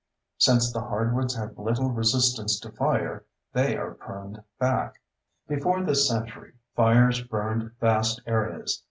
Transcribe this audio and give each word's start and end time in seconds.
Since 0.39 0.73
the 0.73 0.81
hardwoods 0.81 1.35
have 1.35 1.59
little 1.59 1.91
resistance 1.91 2.59
to 2.61 2.71
fire, 2.71 3.23
they 3.53 3.77
are 3.77 3.93
pruned 3.93 4.41
back. 4.57 4.99
Before 5.47 5.83
this 5.83 6.07
century, 6.07 6.53
fires 6.75 7.21
burned 7.21 7.69
vast 7.79 8.19
areas. 8.25 8.79